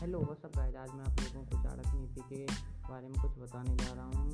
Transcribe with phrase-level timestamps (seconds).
[0.00, 2.44] होगा सब गाइड आज मैं आप लोगों को चाणक नीति के
[2.88, 4.30] बारे में कुछ बताने जा रहा हूँ।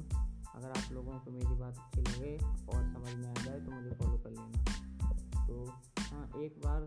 [0.54, 3.90] अगर आप लोगों को मेरी बात अच्छी लगे और समझ में आ जाए तो मुझे
[3.90, 5.66] फॉलो कर लेना। तो
[6.00, 6.82] हाँ एक बार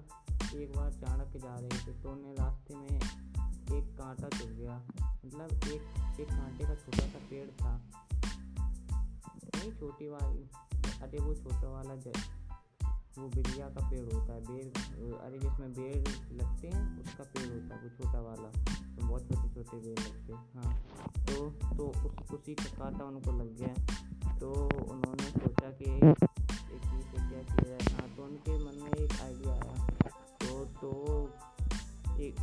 [0.59, 2.95] एक बार चाणक्य जा रहे थे तो उन्हें रास्ते में
[3.77, 4.77] एक कांटा चुभ गया।
[5.25, 7.82] मतलब एक एक कांटे का छोटा सा पेड़ था।
[9.55, 10.50] नहीं, छोटी वाली,
[11.02, 11.96] अरे वो छोटा वाला
[13.18, 14.66] वो बिरिया का पेड़ होता है बेर
[15.13, 15.98] अरे जिसमें बेर
[16.34, 18.50] लगते हैं, उसका पेड़ होता है, वो छोटा वाला
[18.95, 20.84] तो बहुत छोटे छोटे बेर लगते हैं हाँ।
[21.26, 23.73] तो तो उस, उसी का उनको लग गया।
[24.40, 24.52] तो
[24.91, 29.12] उन्होंने सोचा कि एक चीज़ से क्या किया जाए। हाँ तो उनके मन में एक
[29.22, 29.88] आइडिया आया।
[30.41, 30.91] तो तो
[32.22, 32.36] एक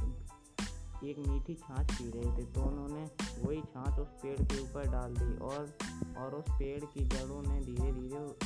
[1.04, 3.10] एक मीठी छाछ पी रहे थे तो उन्होंने
[3.42, 5.78] वही छाछ उस पेड़ के ऊपर डाल दी और
[6.18, 8.36] और उस पेड़ की जड़ों ने धीरे धीरे उस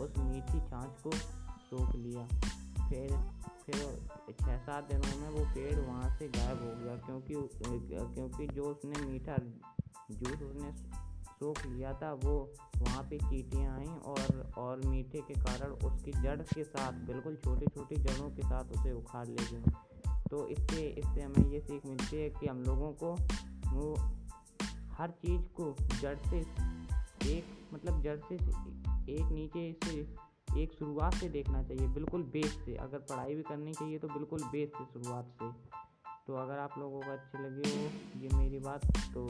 [0.00, 2.26] उस मीठी छाछ को सोख लिया।
[2.88, 3.16] फिर
[3.66, 3.78] फिर
[4.40, 7.34] छः सात दिनों में वो पेड़ वहाँ से गायब हो गया क्योंकि
[8.14, 9.36] क्योंकि जो उसने मीठा
[10.10, 10.72] जूस उसने
[11.30, 12.34] सोख लिया था, वो
[12.78, 17.66] वहाँ पे चीटियाँ आईं और और मीठे के कारण उसकी जड़ के साथ, बिल्कुल छोटी
[17.66, 19.72] छोटी जड़ों के साथ उसे उखाड़ ले गई।
[20.30, 23.12] तो इससे इससे हमें ये सीख मिलती है कि हम लोगों को
[23.72, 23.94] वो
[24.92, 26.38] हर चीज़ को जड़ से
[27.34, 27.44] एक
[27.74, 28.36] मतलब जड़ से
[29.08, 29.96] एक नीचे से,
[30.62, 34.44] एक शुरुआत से देखना चाहिए, बिल्कुल बेस से। अगर पढ़ाई भी करनी चाहिए तो बिल्कुल
[34.52, 35.50] बेस से, शुरुआत से।
[36.26, 39.26] तो अगर आप लोगों को अच्छी लगी हो ये मेरी बात तो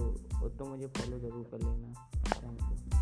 [0.48, 1.92] तो मुझे फॉलो ज़रूर कर लेना।
[2.26, 2.95] Thank you